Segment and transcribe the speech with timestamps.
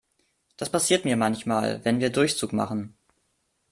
[0.57, 2.97] Das passiert mir manchmal, wenn wir Durchzug machen.